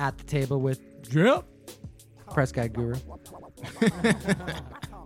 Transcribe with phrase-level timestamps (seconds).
[0.00, 1.42] at the table with Jim,
[2.32, 2.94] press guide guru,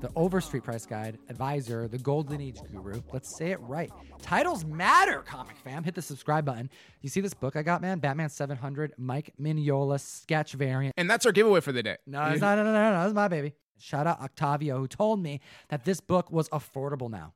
[0.01, 3.03] the Overstreet price guide advisor, the Golden Age guru.
[3.13, 3.91] Let's say it right.
[4.23, 5.83] Titles matter, comic fam.
[5.83, 6.71] Hit the subscribe button.
[7.01, 7.99] You see this book I got, man?
[7.99, 10.95] Batman 700, Mike Mignola sketch variant.
[10.97, 11.97] And that's our giveaway for the day.
[12.07, 12.57] No, it's not.
[12.57, 13.03] No, no, no, no.
[13.03, 13.55] That's my baby.
[13.79, 17.35] Shout out Octavio, who told me that this book was affordable now.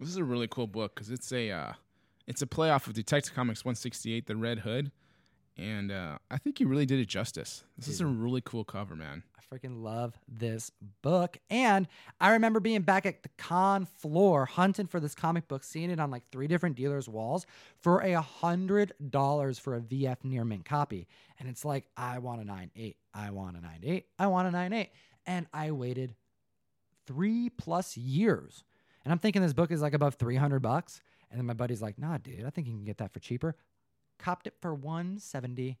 [0.00, 1.72] This is a really cool book because it's a uh,
[2.26, 4.90] it's a play off of Detective Comics 168, The Red Hood,
[5.56, 7.64] and uh, I think you really did it justice.
[7.76, 9.22] This is a really cool cover, man.
[9.36, 10.70] I freaking love this
[11.02, 11.36] book.
[11.50, 11.86] And
[12.20, 16.00] I remember being back at the con floor hunting for this comic book, seeing it
[16.00, 17.46] on like three different dealers' walls
[17.80, 21.06] for a hundred dollars for a VF near mint copy.
[21.38, 24.48] And it's like, I want a nine eight, I want a nine eight, I want
[24.48, 24.90] a nine eight.
[25.26, 26.14] And I waited
[27.06, 28.64] three plus years.
[29.04, 31.00] And I'm thinking this book is like above 300 bucks.
[31.30, 33.56] And then my buddy's like, nah, dude, I think you can get that for cheaper.
[34.22, 35.76] Copped it for 170.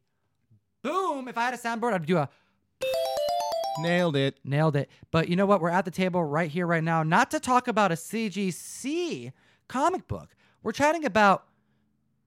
[0.82, 1.28] Boom.
[1.28, 2.28] If I had a soundboard, I'd do a
[3.78, 4.36] Nailed it.
[4.44, 4.90] Nailed it.
[5.12, 5.60] But you know what?
[5.60, 9.32] We're at the table right here, right now, not to talk about a CGC
[9.68, 10.34] comic book.
[10.62, 11.44] We're chatting about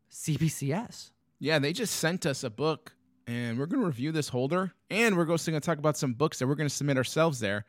[0.09, 1.11] CBCS.
[1.39, 2.95] Yeah, they just sent us a book,
[3.27, 6.13] and we're going to review this holder, and we're also going to talk about some
[6.13, 7.65] books that we're going to submit ourselves there,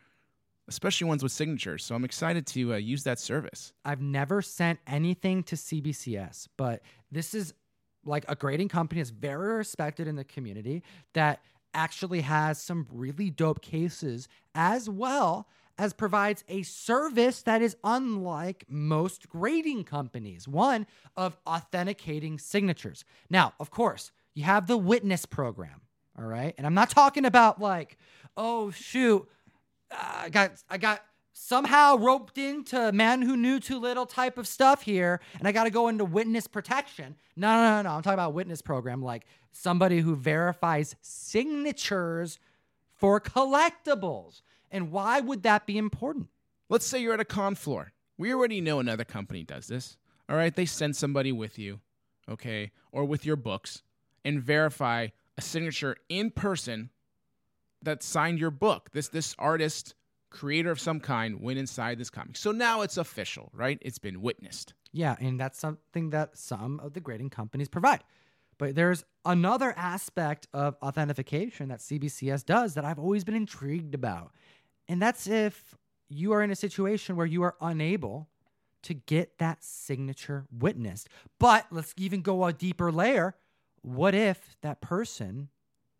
[0.69, 1.85] especially ones with signatures.
[1.85, 3.73] So I'm excited to uh, use that service.
[3.85, 7.53] I've never sent anything to CBCS, but this is
[8.07, 10.83] like a grading company that's very respected in the community
[11.15, 11.41] that
[11.75, 18.65] actually has some really dope cases as well as provides a service that is unlike
[18.69, 23.05] most grading companies one of authenticating signatures.
[23.29, 25.83] Now, of course, you have the witness program,
[26.19, 26.55] all right?
[26.57, 27.99] And I'm not talking about like,
[28.37, 29.29] oh shoot,
[29.91, 31.03] uh, I got I got
[31.39, 35.65] somehow roped into man who knew too little type of stuff here and I got
[35.65, 37.15] to go into witness protection.
[37.37, 37.97] No, no, no, no.
[37.97, 42.39] I'm talking about witness program like somebody who verifies signatures
[42.95, 44.41] for collectibles.
[44.71, 46.29] And why would that be important?
[46.71, 47.93] Let's say you're at a con floor.
[48.17, 49.99] We already know another company does this.
[50.31, 51.81] All right, they send somebody with you,
[52.29, 53.83] okay, or with your books
[54.25, 56.89] and verify a signature in person
[57.83, 58.89] that signed your book.
[58.93, 59.95] This this artist,
[60.31, 62.37] creator of some kind, went inside this comic.
[62.37, 63.79] So now it's official, right?
[63.81, 64.75] It's been witnessed.
[64.93, 68.03] Yeah, and that's something that some of the grading companies provide.
[68.59, 74.33] But there's another aspect of authentication that CBCS does that I've always been intrigued about.
[74.89, 75.77] And that's if
[76.09, 78.29] you are in a situation where you are unable
[78.83, 81.09] to get that signature witnessed.
[81.39, 83.35] But let's even go a deeper layer.
[83.83, 85.49] What if that person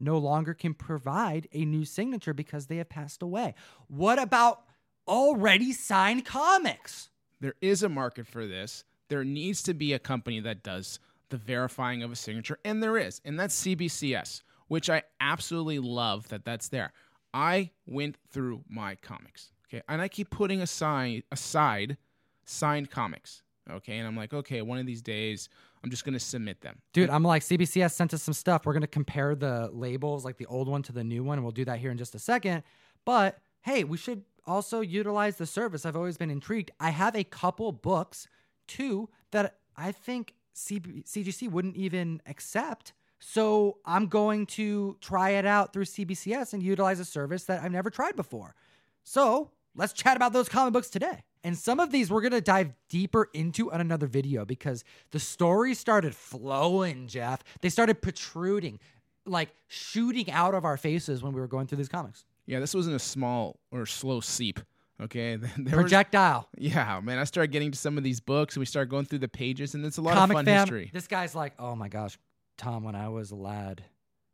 [0.01, 3.55] no longer can provide a new signature because they have passed away?
[3.89, 4.63] What about
[5.09, 7.11] already signed comics?
[7.41, 8.85] There is a market for this.
[9.09, 10.99] There needs to be a company that does
[11.29, 16.29] the verifying of a signature, and there is, and that's CBCS, which I absolutely love
[16.29, 16.93] that that's there.
[17.35, 21.97] I went through my comics, okay, and I keep putting aside aside
[22.45, 25.49] signed comics, okay, and I'm like, okay, one of these days
[25.87, 26.83] I'm just gonna submit them.
[26.93, 28.67] Dude, I'm like, CBCS sent us some stuff.
[28.67, 31.45] We're going to compare the labels, like the old one to the new one, and
[31.45, 32.65] we'll do that here in just a second.
[33.05, 35.87] But hey, we should also utilize the service.
[35.87, 36.73] I've always been intrigued.
[36.81, 38.27] I have a couple books,
[38.67, 42.93] too, that I think CB- CGC wouldn't even accept.
[43.21, 47.71] So I'm going to try it out through CBCS and utilize a service that I've
[47.71, 48.57] never tried before.
[49.05, 51.23] So let's chat about those comic books today.
[51.47, 55.21] And some of these we're going to dive deeper into on another video because the
[55.21, 57.45] story started flowing, Jeff.
[57.61, 58.81] They started protruding,
[59.25, 62.25] like shooting out of our faces when we were going through these comics.
[62.47, 64.59] Yeah, this wasn't a small or slow seep.
[65.01, 66.49] Okay, there was- Projectile.
[66.59, 67.19] yeah, man.
[67.19, 69.75] I started getting to some of these books, and we started going through the pages,
[69.77, 70.61] and it's a lot Comic of fun fam.
[70.63, 70.91] history.
[70.93, 72.19] This guy's like, oh my gosh,
[72.59, 73.85] Tom, when I was a lad,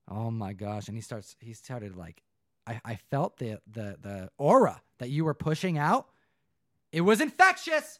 [0.09, 2.23] oh my gosh, and he starts, he started like,
[2.67, 6.07] I, I felt the the the aura that you were pushing out.
[6.93, 7.99] It was infectious.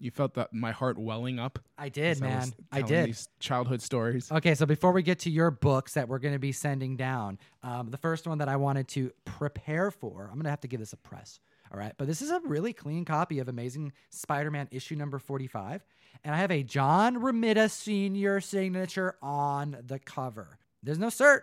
[0.00, 1.58] You felt that my heart welling up.
[1.76, 2.52] I did, as I was man.
[2.70, 3.06] I telling did.
[3.08, 4.30] These childhood stories.
[4.30, 7.38] Okay, so before we get to your books that we're going to be sending down,
[7.64, 10.68] um, the first one that I wanted to prepare for, I'm going to have to
[10.68, 11.40] give this a press.
[11.72, 15.18] All right, but this is a really clean copy of Amazing Spider Man issue number
[15.18, 15.84] 45.
[16.24, 18.40] And I have a John Romita Sr.
[18.40, 20.58] signature on the cover.
[20.82, 21.40] There's no cert.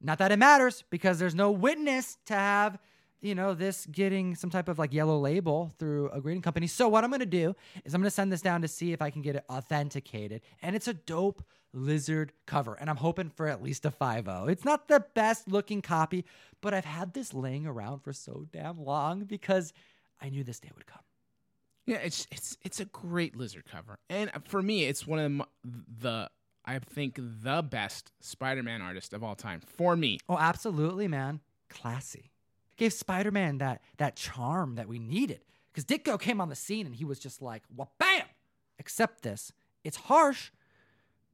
[0.00, 2.78] Not that it matters because there's no witness to have,
[3.20, 6.66] you know, this getting some type of like yellow label through a grading company.
[6.66, 7.54] So what I'm going to do
[7.84, 10.42] is I'm going to send this down to see if I can get it authenticated.
[10.62, 11.42] And it's a dope
[11.74, 14.48] lizard cover and I'm hoping for at least a 5.0.
[14.50, 16.24] It's not the best looking copy,
[16.60, 19.72] but I've had this laying around for so damn long because
[20.20, 21.02] I knew this day would come.
[21.86, 25.84] Yeah, it's it's it's a great lizard cover, and for me, it's one of the,
[26.00, 26.30] the
[26.68, 30.18] I think, the best Spider Man artist of all time for me.
[30.28, 31.40] Oh, absolutely, man.
[31.70, 32.30] Classy.
[32.78, 35.40] Gave Spider Man that that charm that we needed.
[35.70, 38.24] Because Ditko came on the scene and he was just like, well, bam!
[38.80, 39.52] Accept this.
[39.84, 40.50] It's harsh,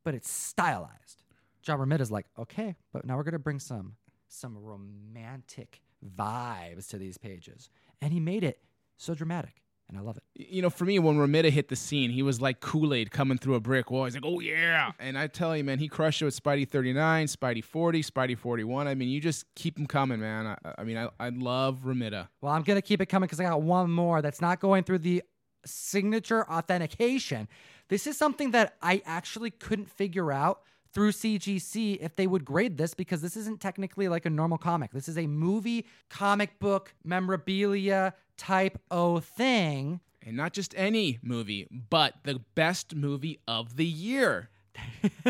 [0.02, 1.22] but it's stylized.
[1.62, 3.94] John Romita's like, okay, but now we're gonna bring some
[4.26, 5.80] some romantic
[6.16, 7.70] vibes to these pages.
[8.02, 8.58] And he made it
[8.96, 9.62] so dramatic.
[9.88, 10.22] And I love it.
[10.34, 13.36] You know, for me, when Romita hit the scene, he was like Kool Aid coming
[13.36, 14.06] through a brick wall.
[14.06, 17.26] He's like, "Oh yeah!" And I tell you, man, he crushed it with Spidey 39,
[17.26, 18.88] Spidey 40, Spidey 41.
[18.88, 20.46] I mean, you just keep him coming, man.
[20.46, 22.28] I, I mean, I, I love Romita.
[22.40, 24.98] Well, I'm gonna keep it coming because I got one more that's not going through
[25.00, 25.22] the
[25.66, 27.48] signature authentication.
[27.88, 30.60] This is something that I actually couldn't figure out
[30.94, 34.92] through CGC if they would grade this because this isn't technically like a normal comic.
[34.92, 40.00] This is a movie, comic book, memorabilia type O thing.
[40.26, 44.48] And not just any movie, but the best movie of the year.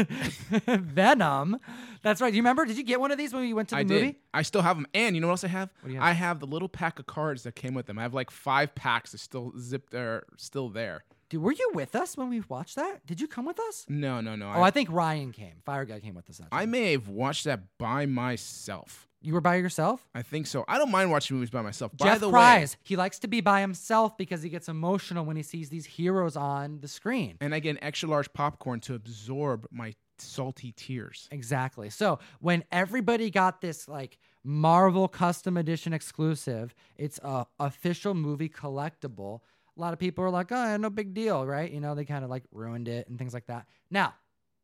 [0.66, 1.58] Venom.
[2.02, 2.31] That's right.
[2.31, 2.64] Do you remember?
[2.64, 4.06] Did you get one of these when you went to the I movie?
[4.06, 4.17] did.
[4.32, 4.87] I still have them.
[4.94, 5.70] And you know what else I have?
[5.84, 6.05] do you have?
[6.05, 7.99] I have the little pack of cards that came with them.
[7.99, 11.05] I have like five packs that still zipped are still there.
[11.28, 13.04] Dude, were you with us when we watched that?
[13.06, 13.86] Did you come with us?
[13.88, 14.46] No, no, no.
[14.54, 15.54] Oh, I, I think Ryan came.
[15.64, 16.38] Fire guy came with us.
[16.38, 16.70] That I time.
[16.72, 19.08] may have watched that by myself.
[19.22, 20.06] you were by yourself?
[20.14, 20.64] I think so.
[20.68, 21.96] I don't mind watching movies by myself.
[21.96, 22.76] By Jeff the way, cries.
[22.82, 26.36] He likes to be by himself because he gets emotional when he sees these heroes
[26.36, 27.36] on the screen.
[27.40, 31.28] and I get an extra large popcorn to absorb my salty tears.
[31.32, 31.90] Exactly.
[31.90, 39.40] So when everybody got this like Marvel custom edition exclusive, it's a official movie collectible.
[39.76, 41.70] A lot of people are like, "Oh, no big deal," right?
[41.70, 43.66] You know, they kind of like ruined it and things like that.
[43.90, 44.14] Now,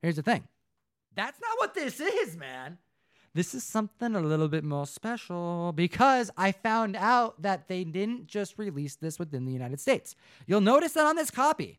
[0.03, 0.47] here's the thing.
[1.15, 2.79] That's not what this is, man.
[3.33, 8.27] This is something a little bit more special because I found out that they didn't
[8.27, 10.17] just release this within the United States.
[10.47, 11.79] You'll notice that on this copy,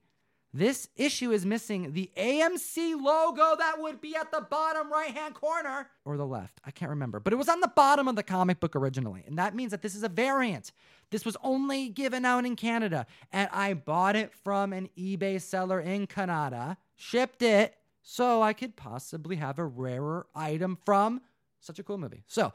[0.54, 5.34] this issue is missing the AMC logo that would be at the bottom right hand
[5.34, 6.60] corner or the left.
[6.66, 9.24] I can't remember, but it was on the bottom of the comic book originally.
[9.26, 10.72] And that means that this is a variant.
[11.12, 13.06] This was only given out in Canada.
[13.32, 18.76] And I bought it from an eBay seller in Canada, shipped it so I could
[18.76, 21.22] possibly have a rarer item from
[21.60, 22.24] such a cool movie.
[22.28, 22.52] So,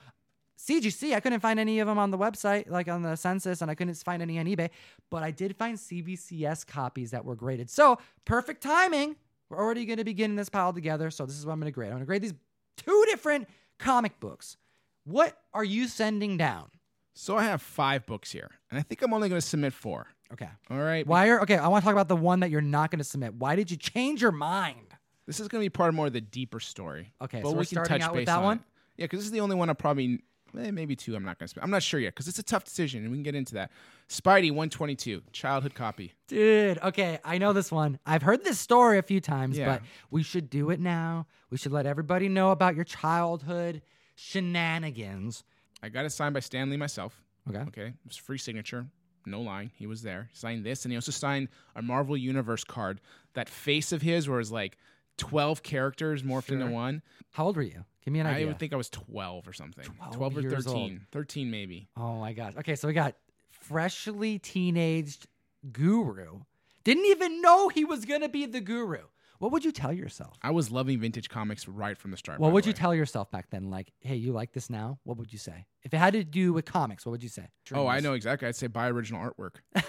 [0.59, 3.71] CGC, I couldn't find any of them on the website, like on the census, and
[3.71, 4.71] I couldn't find any on eBay,
[5.11, 7.69] but I did find CBCS copies that were graded.
[7.69, 9.17] So, perfect timing.
[9.49, 11.11] We're already going to be getting this pile together.
[11.11, 11.89] So, this is what I'm going to grade.
[11.89, 12.35] I'm going to grade these
[12.79, 13.49] two different
[13.79, 14.57] comic books.
[15.05, 16.71] What are you sending down?
[17.19, 20.07] So I have five books here, and I think I'm only going to submit four.
[20.35, 20.49] Okay.
[20.71, 21.07] All right.
[21.07, 23.05] Why are, okay, I want to talk about the one that you're not going to
[23.05, 23.35] submit.
[23.35, 24.95] Why did you change your mind?
[25.27, 27.15] This is going to be part of more of the deeper story.
[27.23, 28.57] Okay, but so we we're can starting touch out with that on one?
[28.59, 28.63] it.
[28.99, 30.21] Yeah, because this is the only one I probably
[30.59, 31.17] eh, maybe two.
[31.17, 31.63] I'm not going to.
[31.63, 33.71] I'm not sure yet because it's a tough decision, and we can get into that.
[34.11, 36.13] Spidey 122, childhood copy.
[36.29, 37.99] Dude, okay, I know this one.
[38.05, 39.67] I've heard this story a few times, Yeah.
[39.67, 41.27] but we should do it now.
[41.49, 43.81] We should let everybody know about your childhood
[44.17, 45.45] shenanigans.
[45.87, 47.23] I got it signed by Stan Lee myself.
[47.49, 47.61] Okay.
[47.61, 48.87] Okay, it was free signature.
[49.25, 49.71] No line.
[49.75, 50.29] He was there.
[50.33, 53.01] He signed this, and he also signed a Marvel Universe card.
[53.35, 54.79] That face of his, where it's like
[55.19, 57.03] 12 characters morphed into one.
[57.33, 57.85] How old were you?
[58.05, 58.45] Give me an idea.
[58.45, 59.85] I would think I was 12 or something.
[59.85, 61.07] 12 12, or years 13.
[61.13, 61.89] 13 maybe.
[61.97, 62.55] oh my gosh.
[62.59, 63.15] Okay, so we got
[63.51, 65.27] freshly teenaged
[65.73, 66.41] guru.
[66.85, 69.03] Didn't even know he was gonna be the guru.
[69.39, 70.37] What would you tell yourself?
[70.43, 72.41] I was loving vintage comics right from the start.
[72.41, 73.71] What would you tell yourself back then?
[73.71, 74.99] Like, hey, you like this now?
[75.05, 75.67] What would you say?
[75.83, 77.49] If it had to do with comics, what would you say?
[77.73, 78.49] Oh, I know exactly.
[78.49, 79.57] I'd say buy original artwork.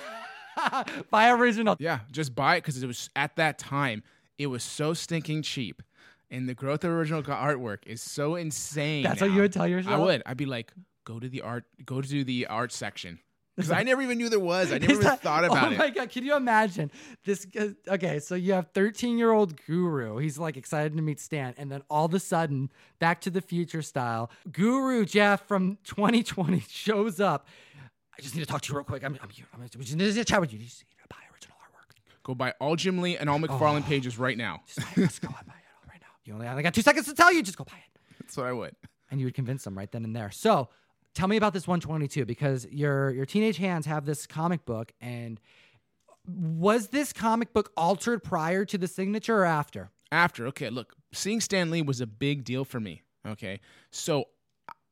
[1.11, 1.75] Buy original.
[1.79, 4.01] Yeah, just buy it because it was at that time
[4.37, 5.81] it was so stinking cheap,
[6.31, 9.03] and the growth of original artwork is so insane.
[9.03, 9.95] That's what you would tell yourself.
[9.95, 10.23] I would.
[10.25, 10.71] I'd be like,
[11.05, 13.19] go to the art, go to the art section
[13.57, 14.71] because I never even knew there was.
[14.71, 15.71] I never even that- thought about it.
[15.71, 15.77] oh it.
[15.79, 16.89] my god, can you imagine
[17.25, 17.45] this?
[17.59, 20.17] Uh, okay, so you have 13 year old Guru.
[20.17, 23.41] He's like excited to meet Stan, and then all of a sudden, Back to the
[23.41, 27.47] Future style, Guru Jeff from 2020 shows up.
[28.17, 29.03] I just need to talk to you real quick.
[29.03, 30.59] I'm, I'm, I'm, we just need to chat with you.
[30.59, 31.95] You just need to buy original artwork.
[32.23, 33.87] Go buy all Jim Lee and all McFarlane Oh.
[33.89, 34.61] pages right now.
[34.65, 35.05] Just buy it.
[35.07, 36.07] Just go and buy it all right now.
[36.25, 37.43] You only I got two seconds to tell you.
[37.43, 37.99] Just go buy it.
[38.19, 38.75] That's what I would.
[39.11, 40.31] and you would convince them right then and there.
[40.31, 40.69] So
[41.17, 45.41] tell me about this 122 because your your teenage hands have this comic book and
[46.27, 49.89] was this comic book altered prior to the signature or after?
[50.11, 53.01] After, okay, look, seeing Stan Lee was a big deal for me.
[53.25, 54.25] Okay, so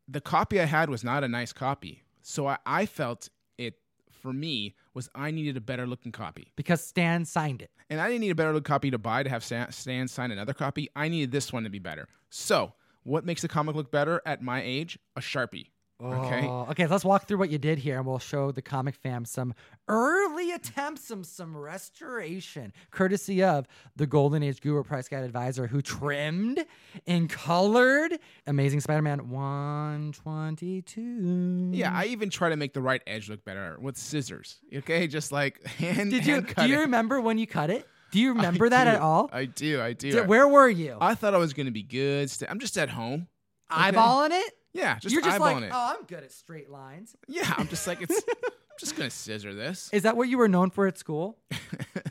[0.07, 2.01] the copy I had was not a nice copy.
[2.21, 3.75] So I, I felt it
[4.09, 6.51] for me was I needed a better looking copy.
[6.55, 7.69] Because Stan signed it.
[7.89, 10.31] And I didn't need a better looking copy to buy to have Stan, Stan sign
[10.31, 10.89] another copy.
[10.95, 12.07] I needed this one to be better.
[12.29, 14.97] So, what makes a comic look better at my age?
[15.15, 15.67] A Sharpie.
[16.03, 16.45] Okay.
[16.45, 19.23] Oh, okay, let's walk through what you did here and we'll show the comic fam
[19.23, 19.53] some
[19.87, 25.81] early attempts, some some restoration, courtesy of the Golden Age Guru Price Guide Advisor who
[25.81, 26.65] trimmed
[27.07, 31.71] and colored Amazing Spider-Man 122.
[31.73, 34.59] Yeah, I even try to make the right edge look better with scissors.
[34.73, 36.11] Okay, just like hand.
[36.11, 37.87] Did you hand do you remember when you cut it?
[38.11, 38.89] Do you I remember that do.
[38.91, 39.29] at all?
[39.31, 39.81] I do.
[39.81, 40.11] I do.
[40.11, 40.97] Did- where were you?
[40.99, 42.29] I thought I was gonna be good.
[42.29, 43.27] St- I'm just at home.
[43.71, 43.91] okay.
[43.91, 44.53] Eyeballing it?
[44.75, 45.71] Yeah, just You're just eyeballing like, it.
[45.73, 47.15] oh, I'm good at straight lines.
[47.27, 48.21] Yeah, I'm just like it's.
[48.43, 49.89] I'm just gonna scissor this.
[49.93, 51.37] Is that what you were known for at school?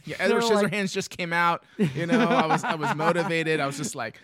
[0.06, 1.64] Yeah, Edward like- Scissorhands just came out.
[1.78, 3.58] You know, I was I was motivated.
[3.58, 4.20] I was just like,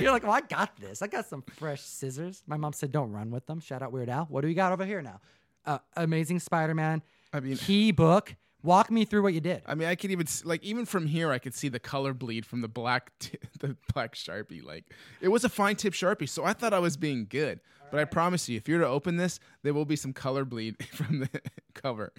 [0.00, 1.00] You're like, well, I got this.
[1.02, 2.42] I got some fresh scissors.
[2.46, 3.60] My mom said, don't run with them.
[3.60, 4.24] Shout out Weird Al.
[4.24, 5.20] What do we got over here now?
[5.64, 8.34] Uh, Amazing Spider-Man I mean, key book.
[8.62, 9.62] Walk me through what you did.
[9.64, 12.44] I mean, I could even like even from here, I could see the color bleed
[12.44, 14.62] from the black t- the black sharpie.
[14.62, 14.84] Like
[15.20, 17.60] it was a fine tip sharpie, so I thought I was being good.
[17.90, 20.84] But I promise you, if you're to open this, there will be some color bleed
[20.92, 21.28] from the
[21.74, 22.12] cover.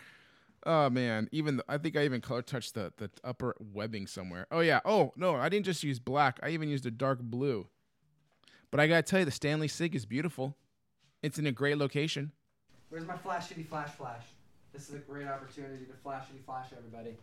[0.65, 4.47] Oh man, even the, I think I even color touched the the upper webbing somewhere.
[4.51, 4.79] Oh yeah.
[4.83, 6.39] Oh no, I didn't just use black.
[6.41, 7.67] I even used a dark blue.
[8.71, 10.55] But I gotta tell you, the Stan Lee Sig is beautiful.
[11.21, 12.31] It's in a great location.
[12.89, 14.23] Where's my flashity flash flash?
[14.73, 17.17] This is a great opportunity to flashity flash everybody.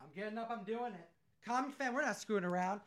[0.00, 0.50] I'm getting up.
[0.50, 1.08] I'm doing it.
[1.44, 2.80] Comic fan, we're not screwing around.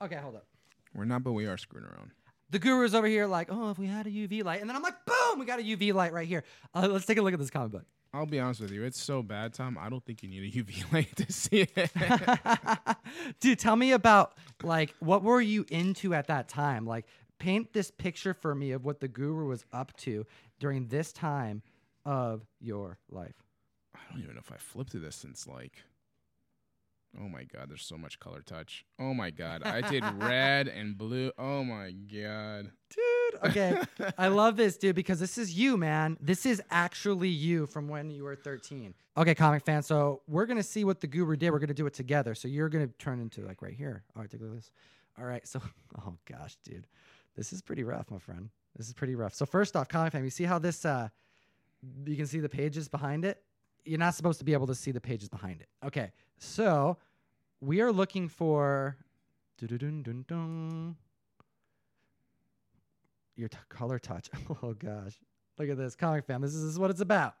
[0.00, 0.46] Okay, hold up.
[0.94, 2.10] We're not, but we are screwing around.
[2.50, 4.60] The guru's over here like, oh, if we had a UV light.
[4.60, 6.44] And then I'm like, boom, we got a UV light right here.
[6.74, 7.84] Uh, let's take a look at this comic book.
[8.14, 9.76] I'll be honest with you, it's so bad, Tom.
[9.78, 11.90] I don't think you need a UV light to see it.
[13.40, 16.86] Dude, tell me about like what were you into at that time?
[16.86, 17.06] Like
[17.38, 20.24] paint this picture for me of what the guru was up to
[20.58, 21.62] during this time
[22.06, 23.34] of your life.
[23.94, 25.82] I don't even know if I flipped through this since like.
[27.18, 28.84] Oh my god, there's so much color touch.
[29.00, 31.32] Oh my god, I did red and blue.
[31.38, 32.70] Oh my god.
[32.90, 33.80] Dude, okay.
[34.18, 36.18] I love this, dude, because this is you, man.
[36.20, 38.92] This is actually you from when you were 13.
[39.16, 39.82] Okay, comic fan.
[39.82, 41.50] So we're gonna see what the guru did.
[41.50, 42.34] We're gonna do it together.
[42.34, 44.04] So you're gonna turn into like right here.
[44.14, 44.70] All right, take a look at this.
[45.18, 45.46] All right.
[45.46, 45.62] So,
[46.06, 46.86] oh gosh, dude,
[47.34, 48.50] this is pretty rough, my friend.
[48.76, 49.34] This is pretty rough.
[49.34, 50.84] So first off, comic fan, you see how this?
[50.84, 51.08] uh
[52.06, 53.42] You can see the pages behind it.
[53.84, 55.68] You're not supposed to be able to see the pages behind it.
[55.84, 56.10] Okay.
[56.38, 56.96] So
[57.60, 58.96] we are looking for.
[63.36, 64.28] your t- color touch.
[64.62, 65.18] Oh gosh,
[65.58, 66.40] look at this comic fam.
[66.40, 67.34] This is, this is what it's about.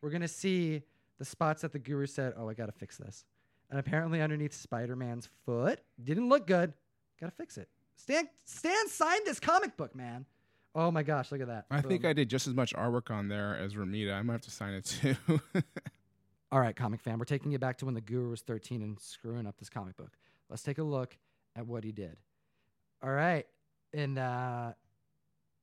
[0.00, 0.82] We're gonna see
[1.18, 2.34] the spots that the guru said.
[2.36, 3.24] Oh, I gotta fix this.
[3.70, 6.72] And apparently, underneath Spider-Man's foot, didn't look good.
[7.20, 7.68] Gotta fix it.
[7.96, 10.26] Stan, Stan signed this comic book, man.
[10.74, 11.66] Oh my gosh, look at that.
[11.70, 14.14] I think I did just as much artwork on there as Romita.
[14.14, 15.16] I might have to sign it too.
[16.52, 17.18] All right, comic fan.
[17.18, 19.96] We're taking you back to when the guru was 13 and screwing up this comic
[19.96, 20.12] book.
[20.48, 21.16] Let's take a look
[21.56, 22.16] at what he did.
[23.02, 23.46] All right.
[23.94, 24.72] And uh,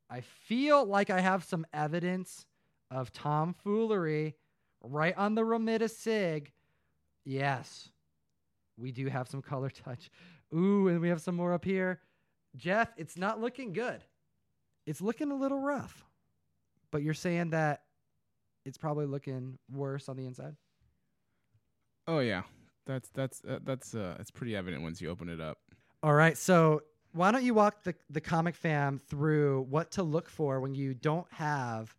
[0.09, 2.45] I feel like I have some evidence
[2.91, 4.35] of tomfoolery
[4.81, 6.51] right on the Romita Sig.
[7.25, 7.89] Yes,
[8.77, 10.09] we do have some color touch.
[10.55, 11.99] Ooh, and we have some more up here.
[12.55, 14.03] Jeff, it's not looking good.
[14.85, 16.05] It's looking a little rough.
[16.91, 17.83] But you're saying that
[18.65, 20.55] it's probably looking worse on the inside?
[22.07, 22.41] oh yeah,
[22.87, 25.59] that's that's uh, that's uh, it's pretty evident once you open it up.
[26.01, 26.37] All right.
[26.37, 26.81] So
[27.11, 30.93] why don't you walk the, the comic fam through what to look for when you
[30.93, 31.95] don't have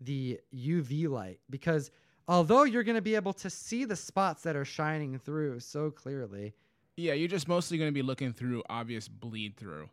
[0.00, 1.38] the UV light?
[1.48, 1.90] Because
[2.28, 5.90] although you're going to be able to see the spots that are shining through so
[5.90, 6.54] clearly,
[6.96, 9.88] Yeah, you're just mostly going to be looking through obvious bleed through.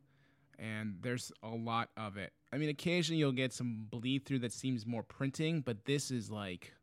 [0.60, 2.34] And there's a lot of it.
[2.52, 6.32] I mean, occasionally you'll get some bleed through that seems more printing, but this is
[6.32, 6.74] like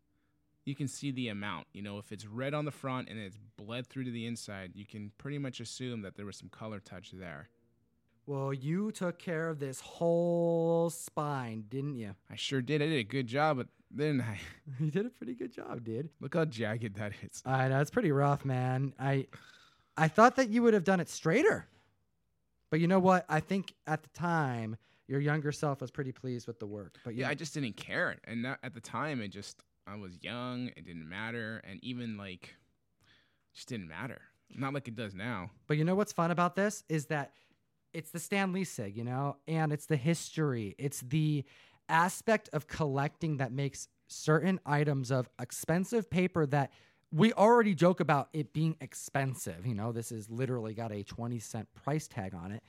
[0.65, 1.67] you can see the amount.
[1.73, 4.73] You know, if it's red on the front and it's bled through to the inside,
[4.75, 7.49] you can pretty much assume that there was some color touch there.
[8.27, 12.15] well, you took care of this whole spine, didn't you?
[12.31, 12.81] I sure did.
[12.81, 14.39] I did a good job, but then I
[14.85, 16.09] You did a pretty good job, dude.
[16.21, 17.43] look how jagged that is.
[17.45, 18.95] I know it's pretty rough, man.
[18.99, 19.27] I
[19.97, 21.67] I thought that you would have done it straighter.
[22.75, 23.25] But you know what?
[23.29, 24.77] I think at the time
[25.07, 26.99] your younger self was pretty pleased with the work.
[27.05, 28.17] But Yeah, yeah, I just didn't care.
[28.25, 30.73] And that, at the time, it just, I was young.
[30.77, 31.63] It didn't matter.
[31.63, 32.57] And even like,
[33.55, 34.21] just didn't matter.
[34.53, 35.53] Not like it does now.
[35.69, 37.31] But you know what's fun about this is that
[37.93, 40.75] it's the Stan Lee sig, you know, and it's the history.
[40.77, 41.45] It's the
[41.89, 46.73] aspect of collecting that makes certain items of expensive paper that
[47.15, 49.65] we already joke about it being expensive.
[49.67, 52.63] You know, this is literally got a 20 cent price tag on it.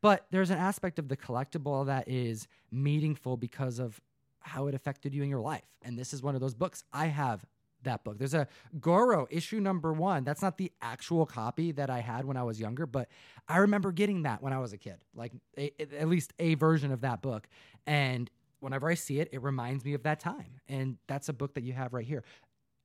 [0.00, 4.00] But there's an aspect of the collectible that is meaningful because of
[4.40, 5.66] how it affected you in your life.
[5.82, 6.82] And this is one of those books.
[6.94, 7.44] I have
[7.82, 8.16] that book.
[8.16, 8.48] There's a
[8.80, 10.24] Goro issue number one.
[10.24, 13.08] That's not the actual copy that I had when I was younger, but
[13.48, 16.90] I remember getting that when I was a kid, like a, at least a version
[16.90, 17.46] of that book.
[17.86, 18.30] And
[18.60, 20.60] whenever I see it, it reminds me of that time.
[20.68, 22.24] And that's a book that you have right here.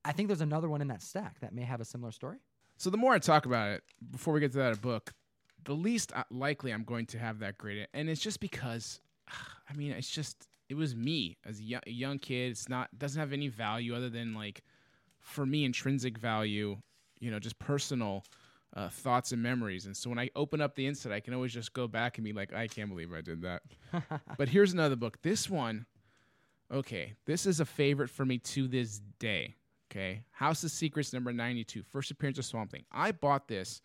[0.06, 2.38] I think there's another one in that stack that may have a similar story.
[2.76, 3.82] So the more I talk about it,
[4.12, 5.12] before we get to that book,
[5.64, 9.00] the least uh, likely I'm going to have that graded, and it's just because,
[9.68, 12.52] I mean, it's just it was me as a young, a young kid.
[12.52, 14.62] It's not doesn't have any value other than like,
[15.18, 16.76] for me, intrinsic value.
[17.18, 18.24] You know, just personal
[18.76, 19.86] uh, thoughts and memories.
[19.86, 22.24] And so when I open up the inside, I can always just go back and
[22.24, 23.62] be like, I can't believe I did that.
[24.38, 25.22] but here's another book.
[25.22, 25.86] This one,
[26.70, 29.56] okay, this is a favorite for me to this day.
[29.90, 32.84] Okay, House of Secrets number 92, first appearance of Swamp Thing.
[32.90, 33.80] I bought this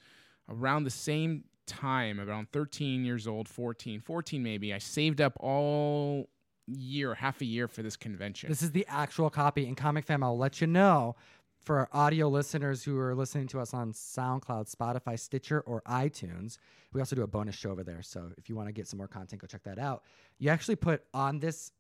[0.49, 4.73] around the same time, around 13 years old, 14, 14 maybe.
[4.73, 6.27] I saved up all
[6.67, 8.49] year, half a year for this convention.
[8.49, 9.67] This is the actual copy.
[9.67, 11.15] In Comic Fam, I'll let you know
[11.63, 16.57] for our audio listeners who are listening to us on SoundCloud, Spotify, Stitcher, or iTunes.
[16.91, 18.01] We also do a bonus show over there.
[18.01, 20.03] So if you want to get some more content, go check that out.
[20.39, 21.71] You actually put on this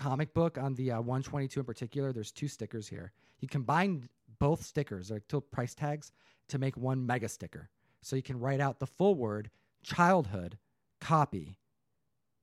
[0.00, 3.12] comic book, on the uh, 122 in particular, there's two stickers here.
[3.40, 6.10] You combine both stickers, like two price tags,
[6.48, 7.68] to make one mega sticker.
[8.00, 9.50] So you can write out the full word
[9.82, 10.58] childhood,
[11.00, 11.58] copy,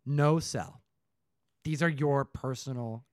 [0.05, 0.81] no sell.
[1.63, 3.05] These are your personal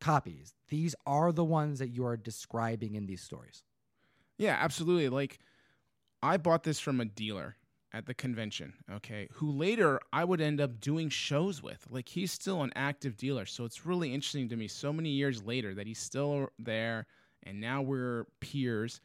[0.00, 0.54] copies.
[0.68, 3.62] These are the ones that you are describing in these stories.
[4.38, 5.08] Yeah, absolutely.
[5.10, 5.38] Like
[6.22, 7.56] I bought this from a dealer
[7.94, 11.86] at the convention, okay, who later I would end up doing shows with.
[11.90, 13.44] Like he's still an active dealer.
[13.44, 17.06] So it's really interesting to me so many years later that he's still there
[17.42, 19.00] and now we're peers.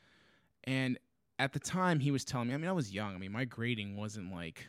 [0.63, 0.97] And
[1.39, 3.13] at the time he was telling me, I mean, I was young.
[3.13, 4.67] I mean, my grading wasn't like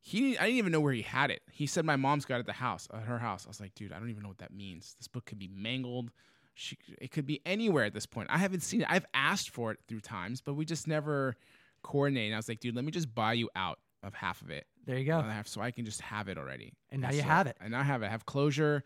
[0.00, 1.42] he, I didn't even know where he had it.
[1.50, 3.44] He said my mom's got it at the house, at her house.
[3.46, 4.94] I was like, dude, I don't even know what that means.
[4.98, 6.10] This book could be mangled.
[6.54, 8.28] She, it could be anywhere at this point.
[8.30, 8.86] I haven't seen it.
[8.90, 11.36] I've asked for it through times, but we just never
[11.82, 12.32] coordinated.
[12.34, 14.96] I was like, dude, let me just buy you out of half of it, There
[14.96, 15.18] you go.
[15.18, 16.72] and have- so I can just have it already.
[16.90, 17.56] And now you so- have it.
[17.60, 18.06] And now I have it.
[18.06, 18.84] I have closure.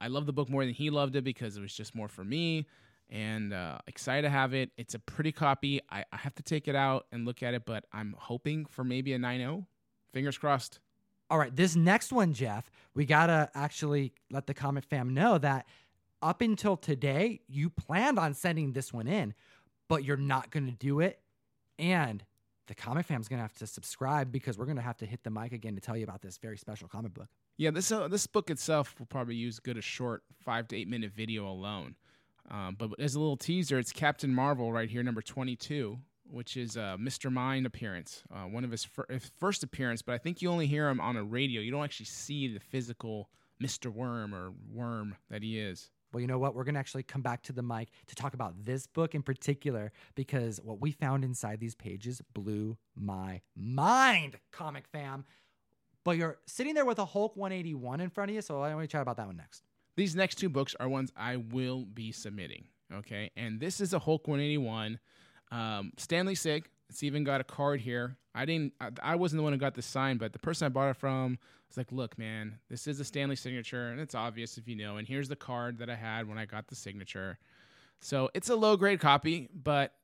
[0.00, 2.24] I love the book more than he loved it because it was just more for
[2.24, 2.66] me.
[3.10, 4.70] And uh, excited to have it.
[4.76, 5.80] It's a pretty copy.
[5.90, 8.82] I, I have to take it out and look at it, but I'm hoping for
[8.84, 9.66] maybe a 9.0.
[10.14, 10.78] Fingers crossed.
[11.28, 15.66] All right, this next one, Jeff, we gotta actually let the comic fam know that
[16.22, 19.34] up until today, you planned on sending this one in,
[19.88, 21.20] but you're not gonna do it.
[21.78, 22.24] And
[22.68, 25.52] the comic fam's gonna have to subscribe because we're gonna have to hit the mic
[25.52, 27.28] again to tell you about this very special comic book.
[27.56, 30.88] Yeah, this uh, this book itself will probably use good a short five to eight
[30.88, 31.96] minute video alone.
[32.50, 35.98] Um, but as a little teaser, it's Captain Marvel right here, number twenty two,
[36.34, 37.32] which is a Mr.
[37.32, 39.06] Mind appearance, uh, one of his, fir-
[39.38, 40.02] first appearance.
[40.02, 41.60] But I think you only hear him on a radio.
[41.60, 43.30] You don't actually see the physical
[43.62, 43.90] Mr.
[43.92, 45.90] Worm or Worm that he is.
[46.12, 46.54] Well, you know what?
[46.54, 49.22] We're going to actually come back to the mic to talk about this book in
[49.22, 55.24] particular because what we found inside these pages blew my mind, comic fam.
[56.04, 58.88] But you're sitting there with a Hulk 181 in front of you, so I want
[58.88, 59.64] to chat about that one next.
[59.96, 62.66] These next two books are ones I will be submitting.
[62.92, 65.00] Okay, and this is a Hulk 181.
[65.50, 66.68] Um, Stan Lee Sig.
[66.90, 68.16] It's even got a card here.
[68.34, 68.72] I didn't.
[68.80, 70.96] I, I wasn't the one who got the sign, but the person I bought it
[70.96, 74.68] from was like, "Look, man, this is a Stan Lee signature, and it's obvious if
[74.68, 74.96] you know.
[74.96, 77.38] And here's the card that I had when I got the signature.
[78.00, 79.94] So it's a low grade copy, but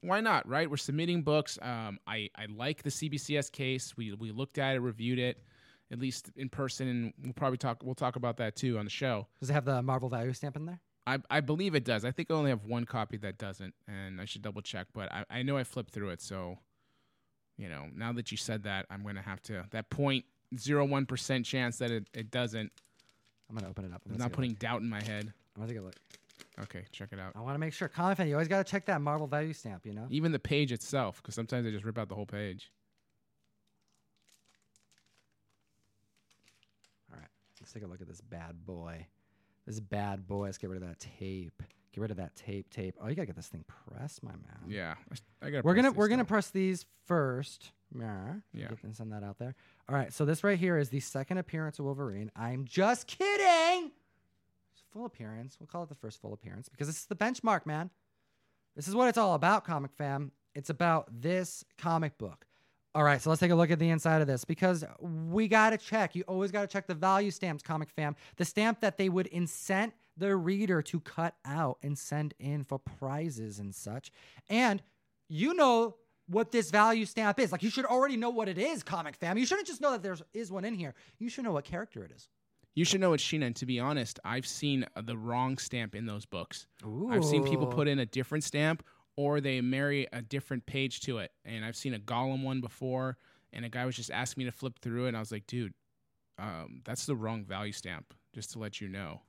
[0.00, 0.46] why not?
[0.48, 0.68] Right?
[0.68, 1.58] We're submitting books.
[1.62, 3.96] Um, I I like the CBCS case.
[3.96, 5.42] We we looked at it, reviewed it,
[5.90, 7.82] at least in person, and we'll probably talk.
[7.82, 9.26] We'll talk about that too on the show.
[9.40, 10.80] Does it have the Marvel value stamp in there?
[11.08, 12.04] I, I believe it does.
[12.04, 14.88] I think I only have one copy that doesn't, and I should double check.
[14.92, 16.58] But I, I know I flipped through it, so
[17.56, 20.26] you know, now that you said that, I'm gonna have to that point
[20.58, 22.70] zero one percent chance that it, it doesn't.
[23.48, 24.02] I'm gonna open it up.
[24.06, 25.32] I'm I'm not putting doubt in my head.
[25.56, 25.96] I'm gonna take a look.
[26.60, 27.32] Okay, check it out.
[27.34, 27.88] I want to make sure.
[27.88, 29.86] Comic fan, you always gotta check that Marvel value stamp.
[29.86, 30.06] You know.
[30.10, 32.70] Even the page itself, because sometimes they just rip out the whole page.
[37.10, 37.28] All right,
[37.62, 39.06] let's take a look at this bad boy.
[39.68, 40.46] This bad boy.
[40.46, 41.62] Let's get rid of that tape.
[41.92, 42.70] Get rid of that tape.
[42.70, 42.96] Tape.
[43.00, 44.58] Oh, you gotta get this thing pressed, my man.
[44.66, 45.64] Yeah, I- I got.
[45.64, 47.70] We're gonna we're gonna press these first.
[47.94, 48.34] Yeah.
[48.52, 48.68] Yeah.
[48.68, 49.54] Get and send that out there.
[49.88, 50.12] All right.
[50.12, 52.30] So this right here is the second appearance of Wolverine.
[52.34, 53.90] I'm just kidding.
[54.72, 55.56] It's full appearance.
[55.60, 57.90] We'll call it the first full appearance because this is the benchmark, man.
[58.74, 60.32] This is what it's all about, comic fam.
[60.54, 62.46] It's about this comic book.
[62.98, 65.70] All right, so let's take a look at the inside of this because we got
[65.70, 66.16] to check.
[66.16, 68.16] You always got to check the value stamps, comic fam.
[68.38, 72.80] The stamp that they would incent the reader to cut out and send in for
[72.80, 74.10] prizes and such.
[74.50, 74.82] And
[75.28, 75.94] you know
[76.26, 77.52] what this value stamp is.
[77.52, 79.38] Like you should already know what it is, comic fam.
[79.38, 80.94] You shouldn't just know that there is one in here.
[81.20, 82.28] You should know what character it is.
[82.74, 83.46] You should know it's Sheena.
[83.46, 86.66] And to be honest, I've seen the wrong stamp in those books.
[87.10, 88.82] I've seen people put in a different stamp
[89.18, 91.32] or they marry a different page to it.
[91.44, 93.18] And I've seen a Gollum one before,
[93.52, 95.44] and a guy was just asking me to flip through it, and I was like,
[95.48, 95.74] dude,
[96.38, 98.14] um, that's the wrong value stamp.
[98.32, 99.22] Just to let you know.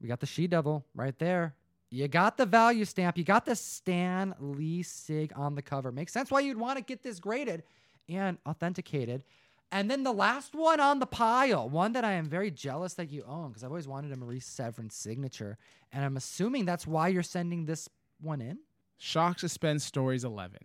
[0.00, 1.54] We got the She Devil right there.
[1.88, 3.16] You got the value stamp.
[3.16, 5.92] You got the Stan Lee Sig on the cover.
[5.92, 7.62] Makes sense why you'd want to get this graded
[8.08, 9.22] and authenticated.
[9.70, 13.08] And then the last one on the pile, one that I am very jealous that
[13.12, 15.58] you own because I've always wanted a Marie Severin signature.
[15.92, 17.88] And I'm assuming that's why you're sending this
[18.20, 18.58] one in.
[18.98, 20.58] Shock Suspense Stories 11.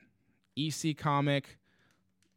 [0.58, 1.58] EC comic.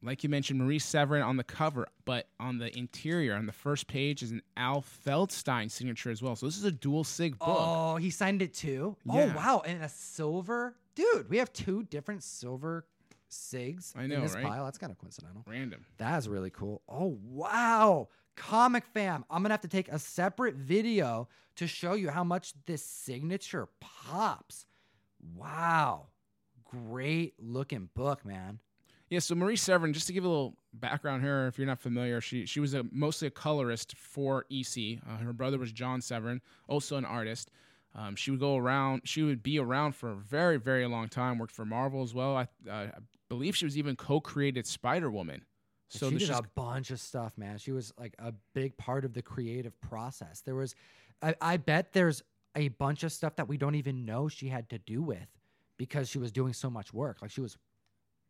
[0.03, 3.87] Like you mentioned, Marie Severin on the cover, but on the interior, on the first
[3.89, 6.37] page, is an Al Feldstein signature as well.
[6.37, 7.49] So this is a dual sig book.
[7.49, 8.97] Oh, he signed it too?
[9.09, 9.33] Oh, yeah.
[9.33, 9.63] Oh, wow.
[9.67, 10.77] And a silver.
[10.95, 12.87] Dude, we have two different silver
[13.31, 14.45] SIGs I know, in this right?
[14.45, 14.65] pile.
[14.65, 15.45] That's kind of coincidental.
[15.47, 15.85] Random.
[15.97, 16.83] That's really cool.
[16.89, 18.09] Oh, wow.
[18.37, 19.25] Comic fam.
[19.31, 22.83] I'm going to have to take a separate video to show you how much this
[22.85, 24.67] signature pops.
[25.35, 26.07] Wow.
[26.65, 28.61] Great looking book, man.
[29.09, 32.21] Yeah, so Marie Severin, just to give a little background here, if you're not familiar,
[32.21, 34.99] she she was a, mostly a colorist for EC.
[35.09, 37.51] Uh, her brother was John Severin, also an artist.
[37.95, 39.03] Um, she would go around.
[39.05, 41.39] She would be around for a very, very long time.
[41.39, 42.37] Worked for Marvel as well.
[42.37, 42.91] I, uh, I
[43.29, 45.43] believe she was even co-created Spider Woman.
[45.89, 47.59] So she did a bunch of stuff, man.
[47.59, 50.41] She was like a big part of the creative process.
[50.41, 50.75] There was,
[51.23, 52.23] I, I bet there's
[52.57, 55.29] a bunch of stuff that we don't even know she had to do with
[55.77, 57.19] because she was doing so much work.
[57.23, 57.57] Like she was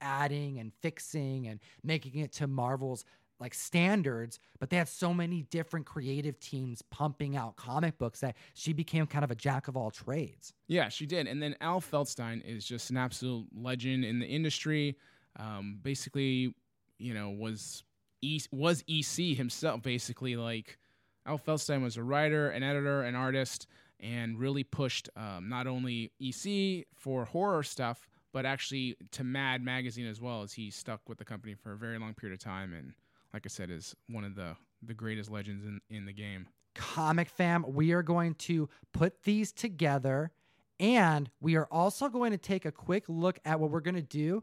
[0.00, 3.04] adding and fixing and making it to Marvel's
[3.38, 8.34] like standards, but they had so many different creative teams pumping out comic books that
[8.54, 10.54] she became kind of a jack of all trades.
[10.68, 11.26] Yeah, she did.
[11.26, 14.96] And then Al Feldstein is just an absolute legend in the industry.
[15.38, 16.54] Um, basically,
[16.98, 17.84] you know, was
[18.22, 19.82] e- was EC himself.
[19.82, 20.78] Basically, like
[21.26, 23.66] Al Feldstein was a writer, an editor, an artist,
[24.00, 30.06] and really pushed um, not only EC for horror stuff, but actually to Mad Magazine
[30.06, 30.42] as well.
[30.42, 32.92] As he stuck with the company for a very long period of time, and
[33.32, 36.46] like I said, is one of the the greatest legends in in the game.
[36.74, 40.30] Comic fam, we are going to put these together
[40.78, 44.02] and we are also going to take a quick look at what we're going to
[44.02, 44.42] do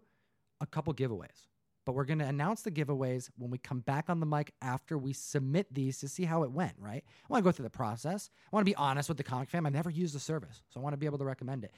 [0.61, 1.47] a couple giveaways.
[1.85, 4.97] But we're going to announce the giveaways when we come back on the mic after
[4.97, 7.03] we submit these to see how it went, right?
[7.05, 8.29] I want to go through the process.
[8.51, 9.65] I want to be honest with the comic fam.
[9.65, 11.73] I've never used the service, so I want to be able to recommend it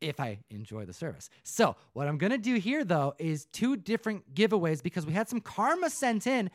[0.00, 1.28] if I enjoy the service.
[1.42, 5.28] So, what I'm going to do here though is two different giveaways because we had
[5.28, 6.50] some karma sent in,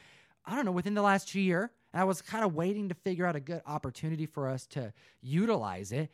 [0.45, 1.71] I don't know, within the last year.
[1.93, 4.93] And I was kind of waiting to figure out a good opportunity for us to
[5.21, 6.09] utilize it.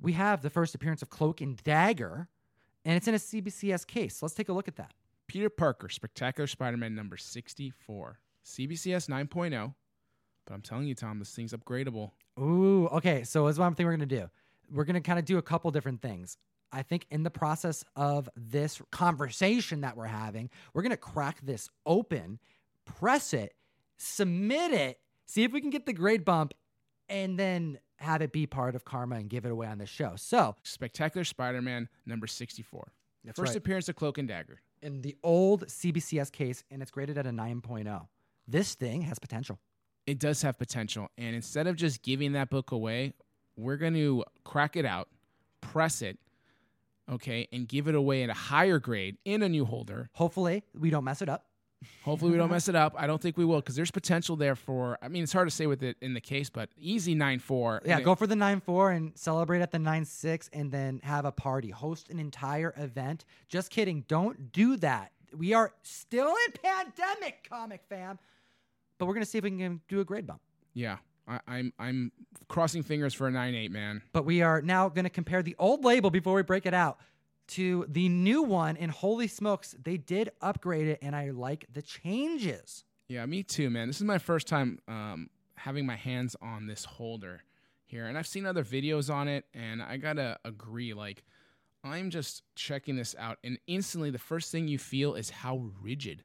[0.00, 2.28] We have the first appearance of Cloak and Dagger,
[2.84, 4.16] and it's in a CBCS case.
[4.16, 4.92] So Let's take a look at that.
[5.32, 8.18] Peter Parker, Spectacular Spider-Man number 64.
[8.44, 9.54] CBCS 9.0.
[9.56, 9.74] oh.
[10.44, 12.10] But I'm telling you, Tom, this thing's upgradable.
[12.38, 13.24] Ooh, okay.
[13.24, 14.28] So here's one thing we're gonna do.
[14.70, 16.36] We're gonna kind of do a couple different things.
[16.70, 21.70] I think in the process of this conversation that we're having, we're gonna crack this
[21.86, 22.38] open,
[22.84, 23.54] press it,
[23.96, 26.52] submit it, see if we can get the grade bump,
[27.08, 30.12] and then have it be part of Karma and give it away on the show.
[30.16, 32.92] So Spectacular Spider-Man number 64.
[33.24, 33.56] that's First right.
[33.56, 34.60] appearance of Cloak and Dagger.
[34.82, 38.06] In the old CBCS case, and it's graded at a 9.0.
[38.46, 39.58] This thing has potential.
[40.06, 41.08] It does have potential.
[41.16, 43.14] And instead of just giving that book away,
[43.56, 45.08] we're going to crack it out,
[45.60, 46.18] press it,
[47.10, 50.10] okay, and give it away at a higher grade in a new holder.
[50.14, 51.46] Hopefully, we don't mess it up.
[52.04, 52.94] Hopefully, we don't mess it up.
[52.96, 54.98] I don't think we will because there's potential there for.
[55.02, 57.80] I mean, it's hard to say with it in the case, but easy nine four.
[57.84, 61.24] Yeah, go for the 9 4 and celebrate at the 9 6 and then have
[61.24, 61.70] a party.
[61.70, 63.24] Host an entire event.
[63.48, 64.04] Just kidding.
[64.08, 65.12] Don't do that.
[65.36, 68.18] we are still in pandemic, comic fam.
[68.98, 70.40] But we're gonna see if we can do a grade bump.
[70.74, 72.12] Yeah, I, I'm I'm
[72.48, 74.02] crossing fingers for a nine eight man.
[74.12, 76.98] But we are now gonna compare the old label before we break it out
[77.52, 78.76] to the new one.
[78.76, 82.84] And holy smokes, they did upgrade it, and I like the changes.
[83.08, 83.88] Yeah, me too, man.
[83.88, 87.42] This is my first time um, having my hands on this holder
[87.84, 91.24] here, and I've seen other videos on it, and I gotta agree, like.
[91.84, 96.22] I'm just checking this out, and instantly the first thing you feel is how rigid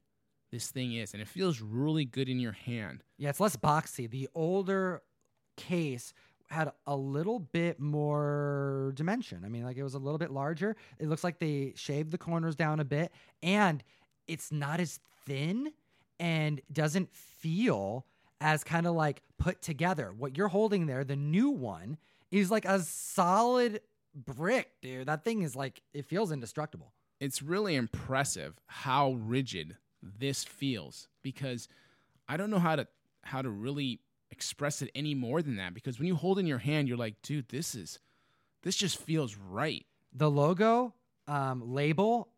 [0.52, 3.04] this thing is, and it feels really good in your hand.
[3.18, 4.08] Yeah, it's less boxy.
[4.08, 5.02] The older
[5.56, 6.14] case
[6.48, 9.44] had a little bit more dimension.
[9.46, 10.76] I mean, like it was a little bit larger.
[11.00, 13.12] It looks like they shaved the corners down a bit,
[13.44, 13.84] and
[14.28, 15.72] it's not as thin
[16.20, 18.06] and doesn't feel
[18.40, 20.14] as kind of like put together.
[20.18, 21.98] What you're holding there, the new one,
[22.32, 23.82] is like a solid
[24.16, 25.08] brick, dude.
[25.08, 26.94] That thing is like it feels indestructible.
[27.20, 31.68] It's really impressive how rigid this feels because
[32.28, 32.88] I don't know how to
[33.24, 34.00] how to really
[34.32, 37.22] express it any more than that because when you hold in your hand you're like,
[37.22, 38.00] dude, this is
[38.64, 39.86] this just feels right.
[40.14, 40.94] The logo
[41.28, 42.30] um, label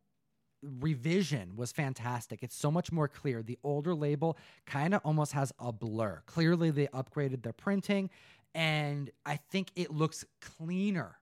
[0.62, 2.43] revision was fantastic.
[2.43, 3.41] It's so much more clear.
[3.41, 6.21] The older label kind of almost has a blur.
[6.25, 8.10] Clearly, they upgraded their printing,
[8.54, 11.15] and I think it looks cleaner.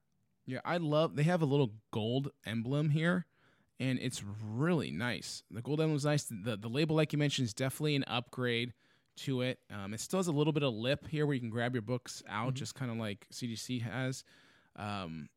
[0.46, 3.26] Yeah, I love they have a little gold emblem here
[3.80, 5.44] and it's really nice.
[5.52, 6.24] The gold emblem is nice.
[6.24, 8.74] The the label, like you mentioned, is definitely an upgrade
[9.18, 9.60] to it.
[9.72, 11.82] Um, it still has a little bit of lip here where you can grab your
[11.82, 12.56] books out, mm-hmm.
[12.56, 14.24] just kind of like CGC has.
[14.76, 15.30] Um,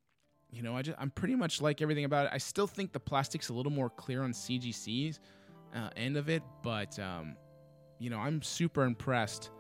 [0.51, 2.33] you know, I just I'm pretty much like everything about it.
[2.35, 5.21] I still think the plastic's a little more clear on CGC's
[5.75, 7.37] uh, end of it, but um,
[7.99, 9.51] you know, I'm super impressed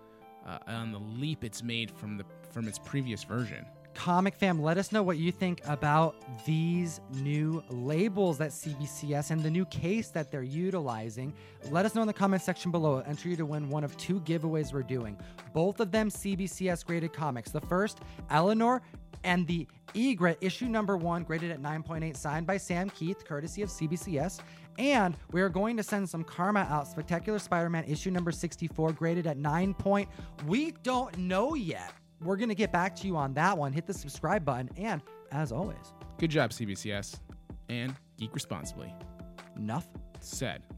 [0.46, 3.64] uh, on the leap it's made from the from its previous version.
[3.94, 9.42] Comic fam, let us know what you think about these new labels that CBCS and
[9.42, 11.34] the new case that they're utilizing.
[11.70, 12.96] Let us know in the comment section below.
[12.96, 15.18] I'll enter you to win one of two giveaways we're doing.
[15.52, 17.50] Both of them CBCS graded comics.
[17.50, 18.00] The first,
[18.30, 18.80] Eleanor
[19.24, 23.68] and the Egret issue number one, graded at 9.8, signed by Sam Kieth, courtesy of
[23.68, 24.40] CBCS.
[24.78, 26.86] And we are going to send some karma out.
[26.86, 30.08] Spectacular Spider Man issue number 64, graded at 9 point.
[30.46, 31.92] We don't know yet
[32.22, 33.72] we're going to get back to you on that one.
[33.72, 34.70] Hit the subscribe button.
[34.76, 35.02] And
[35.32, 37.20] as always, good job, CBCS.
[37.68, 38.92] And geek responsibly.
[39.56, 39.88] Enough
[40.20, 40.62] said.